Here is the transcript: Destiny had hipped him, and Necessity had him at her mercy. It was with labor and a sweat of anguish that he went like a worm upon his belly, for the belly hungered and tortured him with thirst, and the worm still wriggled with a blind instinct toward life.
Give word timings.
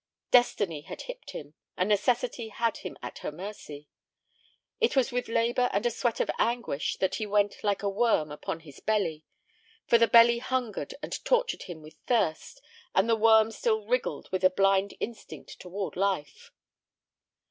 Destiny 0.31 0.81
had 0.81 1.03
hipped 1.03 1.29
him, 1.29 1.53
and 1.77 1.87
Necessity 1.87 2.47
had 2.47 2.77
him 2.77 2.97
at 3.03 3.19
her 3.19 3.31
mercy. 3.31 3.87
It 4.79 4.95
was 4.95 5.11
with 5.11 5.27
labor 5.27 5.69
and 5.71 5.85
a 5.85 5.91
sweat 5.91 6.19
of 6.19 6.31
anguish 6.39 6.97
that 6.97 7.13
he 7.17 7.27
went 7.27 7.63
like 7.63 7.83
a 7.83 7.87
worm 7.87 8.31
upon 8.31 8.61
his 8.61 8.79
belly, 8.79 9.25
for 9.85 9.99
the 9.99 10.07
belly 10.07 10.39
hungered 10.39 10.95
and 11.03 11.23
tortured 11.23 11.61
him 11.69 11.83
with 11.83 11.99
thirst, 12.07 12.63
and 12.95 13.07
the 13.07 13.15
worm 13.15 13.51
still 13.51 13.85
wriggled 13.85 14.27
with 14.31 14.43
a 14.43 14.49
blind 14.49 14.95
instinct 14.99 15.59
toward 15.59 15.95
life. 15.95 16.51